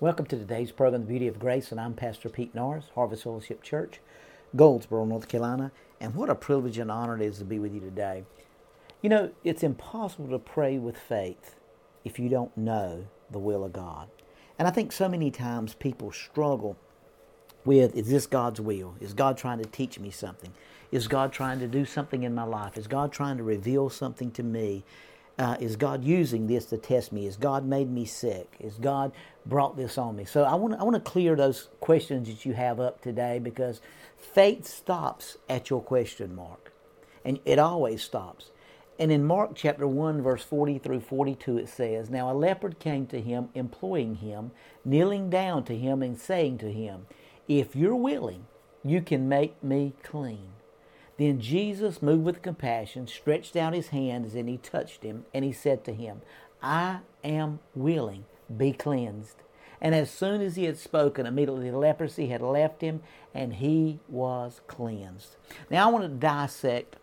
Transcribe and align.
Welcome 0.00 0.24
to 0.28 0.38
today's 0.38 0.72
program, 0.72 1.02
The 1.02 1.08
Beauty 1.08 1.28
of 1.28 1.38
Grace, 1.38 1.70
and 1.70 1.78
I'm 1.78 1.92
Pastor 1.92 2.30
Pete 2.30 2.54
Norris, 2.54 2.86
Harvest 2.94 3.24
Fellowship 3.24 3.62
Church, 3.62 4.00
Goldsboro, 4.56 5.04
North 5.04 5.28
Carolina. 5.28 5.72
And 6.00 6.14
what 6.14 6.30
a 6.30 6.34
privilege 6.34 6.78
and 6.78 6.90
honor 6.90 7.16
it 7.16 7.20
is 7.20 7.36
to 7.36 7.44
be 7.44 7.58
with 7.58 7.74
you 7.74 7.80
today. 7.80 8.24
You 9.02 9.10
know, 9.10 9.30
it's 9.44 9.62
impossible 9.62 10.30
to 10.30 10.38
pray 10.38 10.78
with 10.78 10.96
faith 10.96 11.56
if 12.02 12.18
you 12.18 12.30
don't 12.30 12.56
know 12.56 13.08
the 13.30 13.38
will 13.38 13.62
of 13.62 13.74
God. 13.74 14.08
And 14.58 14.66
I 14.66 14.70
think 14.70 14.90
so 14.90 15.06
many 15.06 15.30
times 15.30 15.74
people 15.74 16.12
struggle 16.12 16.78
with 17.66 17.94
is 17.94 18.08
this 18.08 18.26
God's 18.26 18.58
will? 18.58 18.94
Is 19.00 19.12
God 19.12 19.36
trying 19.36 19.58
to 19.58 19.68
teach 19.68 19.98
me 19.98 20.10
something? 20.10 20.54
Is 20.90 21.08
God 21.08 21.30
trying 21.30 21.58
to 21.58 21.68
do 21.68 21.84
something 21.84 22.22
in 22.22 22.34
my 22.34 22.44
life? 22.44 22.78
Is 22.78 22.86
God 22.86 23.12
trying 23.12 23.36
to 23.36 23.42
reveal 23.42 23.90
something 23.90 24.30
to 24.30 24.42
me? 24.42 24.82
Uh, 25.40 25.56
is 25.58 25.74
God 25.74 26.04
using 26.04 26.46
this 26.48 26.66
to 26.66 26.76
test 26.76 27.12
me? 27.12 27.26
Is 27.26 27.38
God 27.38 27.64
made 27.64 27.90
me 27.90 28.04
sick? 28.04 28.56
Is 28.60 28.74
God 28.74 29.10
brought 29.46 29.74
this 29.74 29.96
on 29.96 30.14
me? 30.14 30.26
So 30.26 30.44
I 30.44 30.54
want 30.54 30.74
I 30.78 30.84
want 30.84 31.02
to 31.02 31.10
clear 31.10 31.34
those 31.34 31.70
questions 31.80 32.28
that 32.28 32.44
you 32.44 32.52
have 32.52 32.78
up 32.78 33.00
today 33.00 33.38
because 33.38 33.80
faith 34.18 34.66
stops 34.66 35.38
at 35.48 35.70
your 35.70 35.80
question 35.80 36.34
mark, 36.34 36.74
and 37.24 37.40
it 37.46 37.58
always 37.58 38.02
stops. 38.02 38.50
And 38.98 39.10
in 39.10 39.24
Mark 39.24 39.52
chapter 39.54 39.86
1, 39.86 40.20
verse 40.20 40.44
40 40.44 40.78
through 40.78 41.00
42, 41.00 41.56
it 41.56 41.70
says, 41.70 42.10
Now 42.10 42.30
a 42.30 42.34
leopard 42.34 42.78
came 42.78 43.06
to 43.06 43.18
him, 43.18 43.48
imploring 43.54 44.16
him, 44.16 44.50
kneeling 44.84 45.30
down 45.30 45.64
to 45.64 45.74
him, 45.74 46.02
and 46.02 46.20
saying 46.20 46.58
to 46.58 46.70
him, 46.70 47.06
If 47.48 47.74
you're 47.74 47.96
willing, 47.96 48.44
you 48.84 49.00
can 49.00 49.26
make 49.26 49.64
me 49.64 49.94
clean. 50.02 50.50
Then 51.20 51.38
Jesus, 51.38 52.00
moved 52.00 52.24
with 52.24 52.40
compassion, 52.40 53.06
stretched 53.06 53.54
out 53.54 53.74
his 53.74 53.88
hands 53.88 54.34
and 54.34 54.48
he 54.48 54.56
touched 54.56 55.02
him, 55.02 55.26
and 55.34 55.44
he 55.44 55.52
said 55.52 55.84
to 55.84 55.92
him, 55.92 56.22
I 56.62 57.00
am 57.22 57.58
willing, 57.74 58.24
be 58.56 58.72
cleansed. 58.72 59.36
And 59.82 59.94
as 59.94 60.10
soon 60.10 60.40
as 60.40 60.56
he 60.56 60.64
had 60.64 60.78
spoken, 60.78 61.26
immediately 61.26 61.68
the 61.68 61.76
leprosy 61.76 62.28
had 62.28 62.40
left 62.40 62.80
him, 62.80 63.02
and 63.34 63.52
he 63.52 64.00
was 64.08 64.62
cleansed. 64.66 65.36
Now 65.70 65.90
I 65.90 65.92
want 65.92 66.04
to 66.04 66.08
dissect 66.08 66.96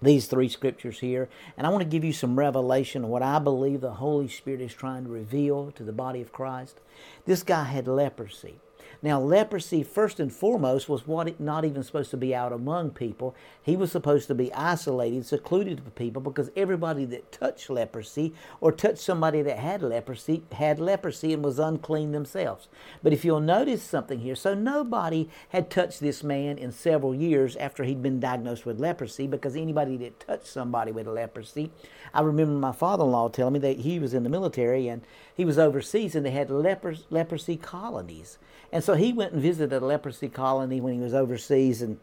these 0.00 0.24
three 0.24 0.48
scriptures 0.48 1.00
here, 1.00 1.28
and 1.58 1.66
I 1.66 1.70
want 1.70 1.82
to 1.82 1.90
give 1.90 2.04
you 2.04 2.14
some 2.14 2.38
revelation 2.38 3.04
of 3.04 3.10
what 3.10 3.22
I 3.22 3.38
believe 3.40 3.82
the 3.82 3.90
Holy 3.90 4.28
Spirit 4.28 4.62
is 4.62 4.72
trying 4.72 5.04
to 5.04 5.10
reveal 5.10 5.70
to 5.72 5.84
the 5.84 5.92
body 5.92 6.22
of 6.22 6.32
Christ. 6.32 6.80
This 7.26 7.42
guy 7.42 7.64
had 7.64 7.86
leprosy. 7.88 8.60
Now, 9.00 9.20
leprosy, 9.20 9.82
first 9.82 10.18
and 10.18 10.32
foremost, 10.32 10.88
was 10.88 11.06
what 11.06 11.38
not 11.38 11.64
even 11.64 11.82
supposed 11.82 12.10
to 12.10 12.16
be 12.16 12.34
out 12.34 12.52
among 12.52 12.90
people. 12.90 13.34
He 13.62 13.76
was 13.76 13.92
supposed 13.92 14.26
to 14.28 14.34
be 14.34 14.52
isolated, 14.52 15.24
secluded 15.24 15.80
from 15.80 15.92
people, 15.92 16.20
because 16.20 16.50
everybody 16.56 17.04
that 17.06 17.30
touched 17.30 17.70
leprosy 17.70 18.34
or 18.60 18.72
touched 18.72 18.98
somebody 18.98 19.42
that 19.42 19.58
had 19.58 19.82
leprosy 19.82 20.42
had 20.52 20.80
leprosy 20.80 21.32
and 21.32 21.44
was 21.44 21.58
unclean 21.58 22.12
themselves. 22.12 22.68
But 23.02 23.12
if 23.12 23.24
you'll 23.24 23.40
notice 23.40 23.82
something 23.82 24.20
here, 24.20 24.34
so 24.34 24.54
nobody 24.54 25.28
had 25.50 25.70
touched 25.70 26.00
this 26.00 26.24
man 26.24 26.58
in 26.58 26.72
several 26.72 27.14
years 27.14 27.54
after 27.56 27.84
he'd 27.84 28.02
been 28.02 28.20
diagnosed 28.20 28.66
with 28.66 28.80
leprosy, 28.80 29.26
because 29.26 29.54
anybody 29.54 29.96
that 29.98 30.18
touched 30.18 30.46
somebody 30.46 30.90
with 30.90 31.06
leprosy, 31.06 31.70
I 32.12 32.22
remember 32.22 32.54
my 32.54 32.72
father-in-law 32.72 33.28
telling 33.28 33.54
me 33.54 33.60
that 33.60 33.80
he 33.80 33.98
was 33.98 34.14
in 34.14 34.24
the 34.24 34.30
military 34.30 34.88
and 34.88 35.02
he 35.34 35.44
was 35.44 35.58
overseas 35.58 36.16
and 36.16 36.26
they 36.26 36.30
had 36.30 36.50
leprosy 36.50 37.56
colonies. 37.56 38.38
And 38.70 38.77
so 38.82 38.94
he 38.94 39.12
went 39.12 39.32
and 39.32 39.42
visited 39.42 39.82
a 39.82 39.84
leprosy 39.84 40.28
colony 40.28 40.80
when 40.80 40.94
he 40.94 41.00
was 41.00 41.14
overseas 41.14 41.82
and 41.82 41.98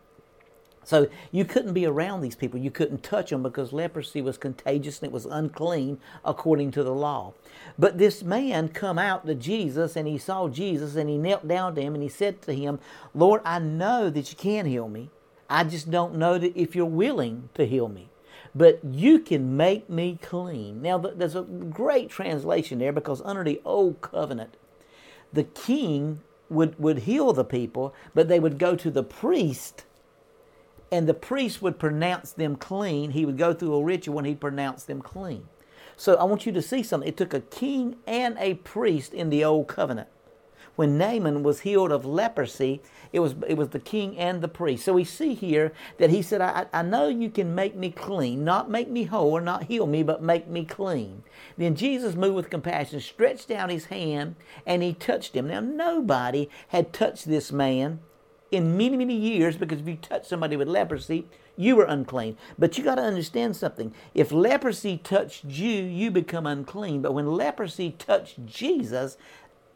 so 0.85 1.07
you 1.31 1.45
couldn't 1.45 1.73
be 1.73 1.85
around 1.85 2.21
these 2.21 2.35
people. 2.35 2.59
You 2.59 2.69
couldn't 2.69 3.03
touch 3.03 3.31
them 3.31 3.41
because 3.41 3.73
leprosy 3.73 4.21
was 4.21 4.37
contagious 4.37 4.99
and 4.99 5.07
it 5.07 5.11
was 5.11 5.25
unclean 5.25 5.99
according 6.23 6.71
to 6.71 6.83
the 6.83 6.93
law. 6.93 7.33
But 7.77 7.97
this 7.97 8.21
man 8.21 8.69
come 8.69 8.99
out 8.99 9.25
to 9.25 9.33
Jesus 9.33 9.95
and 9.95 10.07
he 10.07 10.19
saw 10.19 10.47
Jesus 10.47 10.95
and 10.95 11.09
he 11.09 11.17
knelt 11.17 11.47
down 11.47 11.73
to 11.75 11.81
him 11.81 11.95
and 11.95 12.03
he 12.03 12.09
said 12.09 12.41
to 12.43 12.53
him, 12.53 12.79
Lord, 13.15 13.41
I 13.43 13.57
know 13.59 14.11
that 14.11 14.29
you 14.29 14.37
can 14.37 14.67
heal 14.67 14.87
me. 14.87 15.09
I 15.49 15.63
just 15.63 15.89
don't 15.89 16.15
know 16.15 16.37
that 16.37 16.55
if 16.55 16.75
you're 16.75 16.85
willing 16.85 17.49
to 17.55 17.65
heal 17.65 17.87
me. 17.87 18.09
But 18.53 18.79
you 18.85 19.19
can 19.19 19.57
make 19.57 19.89
me 19.89 20.17
clean. 20.21 20.81
Now, 20.81 20.97
there's 20.97 21.35
a 21.35 21.41
great 21.41 22.09
translation 22.09 22.79
there 22.79 22.93
because 22.93 23.21
under 23.23 23.43
the 23.43 23.59
old 23.65 24.01
covenant, 24.01 24.55
the 25.33 25.43
king 25.43 26.21
would, 26.49 26.77
would 26.79 26.99
heal 26.99 27.33
the 27.33 27.43
people, 27.43 27.93
but 28.13 28.27
they 28.27 28.39
would 28.39 28.57
go 28.57 28.75
to 28.75 28.91
the 28.91 29.03
priest, 29.03 29.85
and 30.91 31.07
the 31.07 31.13
priest 31.13 31.61
would 31.61 31.79
pronounce 31.79 32.31
them 32.31 32.55
clean. 32.55 33.11
He 33.11 33.25
would 33.25 33.37
go 33.37 33.53
through 33.53 33.75
a 33.75 33.83
ritual 33.83 34.19
and 34.19 34.27
he'd 34.27 34.39
pronounce 34.39 34.83
them 34.83 35.01
clean. 35.01 35.47
So 35.97 36.15
I 36.15 36.23
want 36.25 36.45
you 36.45 36.51
to 36.51 36.61
see 36.61 36.83
something. 36.83 37.07
It 37.07 37.17
took 37.17 37.33
a 37.33 37.41
king 37.41 37.95
and 38.05 38.37
a 38.39 38.55
priest 38.55 39.13
in 39.13 39.29
the 39.29 39.43
old 39.43 39.67
covenant 39.67 40.09
when 40.75 40.97
Naaman 40.97 41.43
was 41.43 41.61
healed 41.61 41.91
of 41.91 42.05
leprosy, 42.05 42.81
it 43.13 43.19
was, 43.19 43.35
it 43.47 43.57
was 43.57 43.69
the 43.69 43.79
king 43.79 44.17
and 44.17 44.41
the 44.41 44.47
priest. 44.47 44.85
So 44.85 44.93
we 44.93 45.03
see 45.03 45.33
here 45.33 45.71
that 45.97 46.09
he 46.09 46.21
said, 46.21 46.41
I, 46.41 46.65
I 46.73 46.81
know 46.81 47.07
you 47.07 47.29
can 47.29 47.55
make 47.55 47.75
me 47.75 47.91
clean, 47.91 48.43
not 48.43 48.69
make 48.69 48.89
me 48.89 49.03
whole 49.03 49.31
or 49.31 49.41
not 49.41 49.63
heal 49.63 49.87
me, 49.87 50.03
but 50.03 50.21
make 50.21 50.47
me 50.47 50.65
clean. 50.65 51.23
Then 51.57 51.75
Jesus 51.75 52.15
moved 52.15 52.35
with 52.35 52.49
compassion, 52.49 52.99
stretched 52.99 53.51
out 53.51 53.69
his 53.69 53.85
hand, 53.85 54.35
and 54.65 54.83
he 54.83 54.93
touched 54.93 55.35
him. 55.35 55.47
Now, 55.47 55.61
nobody 55.61 56.49
had 56.69 56.93
touched 56.93 57.25
this 57.25 57.51
man 57.51 57.99
in 58.51 58.77
many, 58.77 58.97
many 58.97 59.15
years 59.15 59.57
because 59.57 59.79
if 59.79 59.87
you 59.87 59.95
touch 59.95 60.27
somebody 60.27 60.55
with 60.55 60.67
leprosy, 60.67 61.25
you 61.57 61.75
were 61.75 61.85
unclean. 61.85 62.37
But 62.59 62.77
you 62.77 62.83
got 62.83 62.95
to 62.95 63.01
understand 63.01 63.55
something. 63.55 63.93
If 64.13 64.31
leprosy 64.31 64.97
touched 64.97 65.45
you, 65.45 65.83
you 65.83 66.11
become 66.11 66.45
unclean. 66.45 67.01
But 67.01 67.13
when 67.13 67.27
leprosy 67.27 67.91
touched 67.91 68.45
Jesus, 68.45 69.17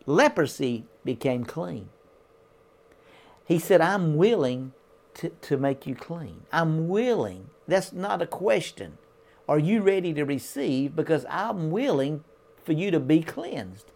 leprosy 0.09 0.86
became 1.06 1.46
clean. 1.46 1.90
He 3.46 3.59
said, 3.59 3.80
I'm 3.80 4.16
willing 4.18 4.74
to, 5.16 5.30
to 5.30 5.58
make 5.58 5.86
you 5.86 5.96
clean. 5.96 6.44
I'm 6.52 6.88
willing. 6.88 7.50
That's 7.68 7.94
not 7.94 8.22
a 8.22 8.28
question. 8.28 8.98
Are 9.48 9.59
you 9.59 9.81
ready 9.81 10.14
to 10.14 10.24
receive? 10.24 10.96
Because 10.96 11.25
I'm 11.30 11.72
willing 11.72 12.24
for 12.64 12.74
you 12.74 12.92
to 12.92 13.00
be 13.00 13.22
cleansed. 13.22 13.92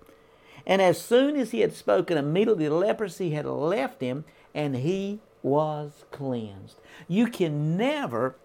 And 0.65 0.81
as 0.81 1.01
soon 1.01 1.35
as 1.35 1.51
he 1.51 1.59
had 1.59 1.73
spoken, 1.73 2.17
immediately 2.17 2.69
leprosy 2.69 3.31
had 3.31 3.45
left 3.45 4.01
him 4.01 4.25
and 4.53 4.77
he 4.77 5.19
was 5.41 6.05
cleansed. 6.11 6.77
You 7.07 7.27
can 7.27 7.75
never 7.75 8.35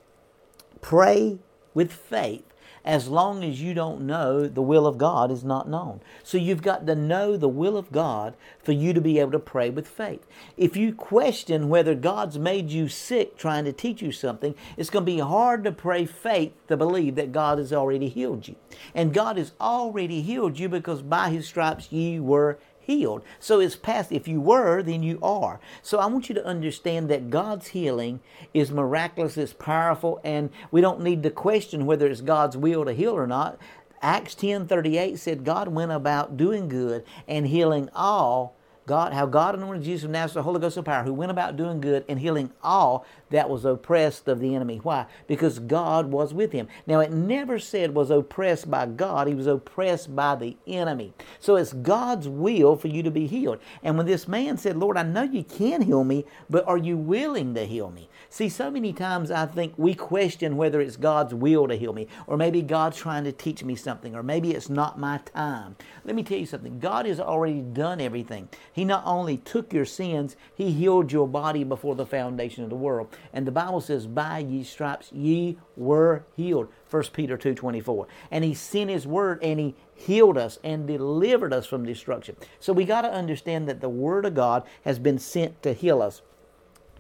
pray 0.81 1.39
with 1.75 1.93
faith 1.93 2.45
as 2.85 3.09
long 3.09 3.45
as 3.45 3.61
you 3.61 3.75
don't 3.75 4.01
know 4.03 4.47
the 4.47 4.63
will 4.63 4.87
of 4.87 4.99
God 4.99 5.31
is 5.31 5.45
not 5.45 5.69
known. 5.69 6.01
So 6.23 6.39
you've 6.39 6.63
got 6.63 6.87
to 6.87 6.95
know 6.95 7.37
the 7.37 7.49
will 7.49 7.77
of 7.77 7.93
God 7.93 8.35
for 8.63 8.73
you 8.73 8.93
to 8.93 9.01
be 9.01 9.19
able 9.19 9.33
to 9.33 9.39
pray 9.39 9.71
with 9.71 9.89
faith. 9.89 10.27
If 10.57 10.77
you 10.77 10.95
question 10.95 11.69
whether 11.69 11.95
God's 11.95 12.39
made 12.39 12.71
you 12.71 12.89
sick 12.89 13.37
trying 13.37 13.65
to 13.65 13.73
teach 13.73 14.03
you 14.03 14.13
something, 14.13 14.55
it's 14.77 14.91
going 14.91 15.05
to 15.05 15.13
be 15.13 15.19
hard 15.19 15.65
to 15.65 15.73
pray 15.73 16.07
faith 16.07 16.53
to 16.69 16.77
believe 16.77 17.15
that 17.17 17.33
God 17.33 17.59
has 17.59 17.73
already 17.73 18.09
healed 18.09 18.49
you. 18.49 18.57
And 18.95 19.15
God 19.15 19.37
has 19.37 19.53
already 19.61 20.23
healed 20.23 20.59
you 20.59 20.69
because 20.69 21.03
by 21.03 21.31
his 21.31 21.47
stripes 21.47 21.93
ye 21.93 22.21
were 22.21 22.59
healed. 22.89 23.23
So 23.39 23.61
it's 23.61 23.77
past, 23.77 24.11
if 24.11 24.27
you 24.27 24.41
were, 24.41 24.83
then 24.83 25.03
you 25.03 25.19
are. 25.23 25.61
So 25.83 25.99
I 25.99 26.07
want 26.07 26.31
you 26.31 26.35
to 26.35 26.45
understand 26.45 27.11
that 27.11 27.29
God's 27.29 27.69
healing 27.69 28.21
is 28.55 28.71
miraculous, 28.71 29.37
it's 29.37 29.53
powerful, 29.53 30.21
and 30.25 30.49
we 30.71 30.81
don't 30.81 31.03
need 31.03 31.23
to 31.23 31.31
question 31.31 31.85
whether 31.85 32.07
it's 32.07 32.23
God's 32.23 32.57
will 32.57 32.87
to 32.87 32.95
heal 32.95 33.13
or 33.13 33.27
not. 33.27 33.59
Acts 34.01 34.35
10:38 34.35 35.19
said 35.19 35.45
God 35.45 35.69
went 35.69 35.93
about 35.93 36.39
doing 36.39 36.69
good 36.69 37.05
and 37.27 37.47
healing 37.47 37.91
all 37.95 38.57
God, 38.89 39.13
how 39.13 39.27
God 39.27 39.55
anointed 39.55 39.85
Jesus 39.85 40.05
of 40.05 40.11
Nazareth, 40.11 40.35
the 40.35 40.43
Holy 40.43 40.61
Ghost 40.61 40.79
of 40.79 40.87
power, 40.87 41.05
who 41.05 41.13
went 41.13 41.31
about 41.31 41.57
doing 41.57 41.81
good 41.81 42.05
and 42.09 42.19
healing 42.19 42.51
all 42.63 43.07
that 43.31 43.51
was 43.51 43.67
oppressed 43.67 44.27
of 44.29 44.41
the 44.41 44.55
enemy. 44.55 44.81
Why? 44.83 45.05
Because 45.27 45.59
God 45.59 46.11
was 46.11 46.33
with 46.33 46.53
him. 46.53 46.69
Now, 46.87 47.01
it 47.01 47.13
never 47.13 47.59
said 47.59 47.95
was 47.95 48.11
oppressed 48.11 48.71
by 48.71 48.87
God, 48.87 49.29
he 49.29 49.35
was 49.35 49.47
oppressed 49.47 50.17
by 50.17 50.35
the 50.37 50.57
enemy. 50.67 51.13
So 51.39 51.57
it's 51.57 51.75
God's 51.75 52.27
will 52.27 52.77
for 52.77 52.89
you 52.89 53.03
to 53.03 53.11
be 53.11 53.27
healed. 53.27 53.59
And 53.83 53.99
when 53.99 54.07
this 54.07 54.27
man 54.27 54.57
said, 54.57 54.77
Lord, 54.77 54.97
I 54.97 55.03
know 55.03 55.23
you 55.23 55.45
can 55.45 55.83
heal 55.83 56.05
me, 56.05 56.25
but 56.49 56.67
are 56.67 56.79
you 56.79 56.97
willing 56.97 57.55
to 57.55 57.67
heal 57.67 57.91
me? 57.91 58.09
See, 58.31 58.49
so 58.49 58.71
many 58.71 58.93
times 58.93 59.31
I 59.31 59.47
think 59.47 59.75
we 59.77 59.95
question 59.95 60.57
whether 60.57 60.81
it's 60.81 60.97
God's 60.97 61.35
will 61.35 61.69
to 61.69 61.77
heal 61.77 61.93
me, 61.93 62.09
or 62.27 62.37
maybe 62.37 62.63
God's 62.63 62.97
trying 62.97 63.25
to 63.25 63.33
teach 63.33 63.63
me 63.63 63.77
something, 63.77 64.15
or 64.15 64.23
maybe 64.23 64.53
it's 64.53 64.71
not 64.71 64.99
my 64.99 65.19
time. 65.19 65.77
Let 66.05 66.15
me 66.15 66.23
tell 66.23 66.39
you 66.39 66.47
something 66.47 66.79
God 66.79 67.05
has 67.07 67.21
already 67.21 67.61
done 67.61 68.01
everything. 68.01 68.49
He 68.79 68.85
not 68.85 69.03
only 69.05 69.39
took 69.39 69.73
your 69.73 69.85
sins, 69.85 70.37
He 70.55 70.71
healed 70.71 71.11
your 71.11 71.27
body 71.27 71.65
before 71.65 71.97
the 71.97 72.07
foundation 72.07 72.63
of 72.63 72.71
the 72.71 72.77
world. 72.77 73.09
And 73.33 73.45
the 73.45 73.51
Bible 73.51 73.81
says, 73.81 74.07
By 74.07 74.39
ye 74.39 74.63
stripes 74.63 75.11
ye 75.13 75.59
were 75.77 76.25
healed. 76.37 76.69
1 76.89 77.03
Peter 77.13 77.37
2.24. 77.37 78.07
And 78.31 78.45
He 78.45 78.55
sent 78.55 78.89
His 78.89 79.05
word 79.05 79.43
and 79.43 79.59
He 79.59 79.75
healed 79.97 80.39
us 80.39 80.61
and 80.63 80.87
delivered 80.87 81.53
us 81.53 81.67
from 81.67 81.85
destruction. 81.85 82.37
So 82.61 82.73
we 82.73 82.85
got 82.85 83.03
to 83.03 83.11
understand 83.11 83.69
that 83.69 83.81
the 83.81 83.89
Word 83.89 84.25
of 84.25 84.37
God 84.37 84.63
has 84.85 85.01
been 85.01 85.19
sent 85.19 85.61
to 85.65 85.73
heal 85.73 86.01
us. 86.01 86.23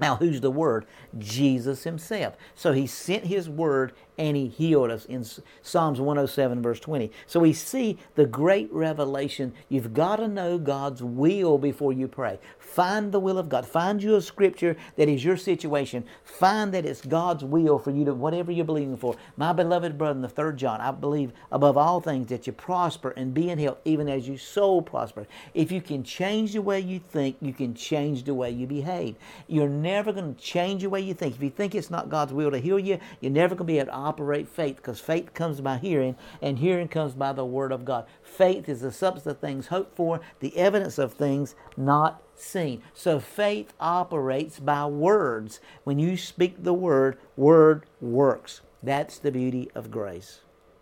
Now, 0.00 0.16
who's 0.16 0.40
the 0.40 0.50
Word? 0.50 0.84
Jesus 1.16 1.84
Himself. 1.84 2.36
So 2.56 2.72
He 2.72 2.88
sent 2.88 3.26
His 3.26 3.48
Word 3.48 3.92
and 4.18 4.36
He 4.36 4.48
healed 4.48 4.90
us 4.90 5.04
in 5.04 5.24
Psalms 5.62 6.00
107, 6.00 6.60
verse 6.60 6.80
20. 6.80 7.10
So 7.26 7.40
we 7.40 7.52
see 7.52 7.98
the 8.16 8.26
great 8.26 8.70
revelation. 8.72 9.54
You've 9.68 9.94
got 9.94 10.16
to 10.16 10.28
know 10.28 10.58
God's 10.58 11.02
will 11.02 11.56
before 11.56 11.92
you 11.92 12.08
pray. 12.08 12.38
Find 12.58 13.12
the 13.12 13.20
will 13.20 13.38
of 13.38 13.48
God. 13.48 13.66
Find 13.66 14.02
you 14.02 14.16
a 14.16 14.22
scripture 14.22 14.76
that 14.96 15.08
is 15.08 15.24
your 15.24 15.36
situation. 15.36 16.04
Find 16.24 16.74
that 16.74 16.84
it's 16.84 17.00
God's 17.00 17.44
will 17.44 17.78
for 17.78 17.90
you 17.90 18.04
to 18.04 18.14
whatever 18.14 18.52
you're 18.52 18.64
believing 18.64 18.96
for. 18.96 19.16
My 19.36 19.52
beloved 19.52 19.96
brother 19.96 20.16
in 20.16 20.22
the 20.22 20.28
third 20.28 20.56
John, 20.56 20.80
I 20.80 20.90
believe 20.90 21.32
above 21.50 21.76
all 21.76 22.00
things 22.00 22.26
that 22.28 22.46
you 22.46 22.52
prosper 22.52 23.10
and 23.10 23.32
be 23.32 23.50
in 23.50 23.58
health, 23.58 23.78
even 23.84 24.08
as 24.08 24.28
your 24.28 24.38
soul 24.38 24.82
prosper. 24.82 25.26
If 25.54 25.72
you 25.72 25.80
can 25.80 26.02
change 26.02 26.52
the 26.52 26.62
way 26.62 26.80
you 26.80 26.98
think, 26.98 27.36
you 27.40 27.52
can 27.52 27.74
change 27.74 28.24
the 28.24 28.34
way 28.34 28.50
you 28.50 28.66
behave. 28.66 29.16
You're 29.46 29.68
never 29.68 30.12
going 30.12 30.34
to 30.34 30.40
change 30.40 30.82
the 30.82 30.90
way 30.90 31.00
you 31.00 31.14
think. 31.14 31.36
If 31.36 31.42
you 31.42 31.50
think 31.50 31.74
it's 31.74 31.90
not 31.90 32.08
God's 32.08 32.32
will 32.32 32.50
to 32.50 32.58
heal 32.58 32.78
you, 32.78 32.98
you're 33.20 33.32
never 33.32 33.54
going 33.54 33.66
to 33.66 33.72
be 33.72 33.78
to 33.84 33.92
operate 34.08 34.48
faith 34.48 34.76
because 34.76 35.00
faith 35.00 35.34
comes 35.34 35.60
by 35.60 35.76
hearing, 35.76 36.16
and 36.40 36.58
hearing 36.58 36.88
comes 36.88 37.12
by 37.12 37.32
the 37.32 37.44
Word 37.44 37.72
of 37.72 37.84
God. 37.84 38.06
Faith 38.22 38.68
is 38.68 38.80
the 38.80 38.90
substance 38.90 39.26
of 39.26 39.38
things 39.38 39.66
hoped 39.66 39.94
for, 39.94 40.20
the 40.40 40.56
evidence 40.56 40.98
of 40.98 41.12
things 41.12 41.54
not 41.76 42.22
seen. 42.34 42.82
So 42.94 43.20
faith 43.20 43.74
operates 43.78 44.58
by 44.58 44.86
words. 44.86 45.60
When 45.84 45.98
you 45.98 46.16
speak 46.16 46.64
the 46.64 46.72
word, 46.72 47.18
word 47.36 47.84
works. 48.00 48.62
That's 48.82 49.18
the 49.18 49.30
beauty 49.30 49.70
of 49.74 49.90
grace. 49.90 50.40